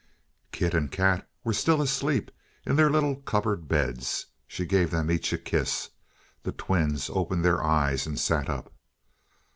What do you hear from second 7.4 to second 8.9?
their eyes and sat up.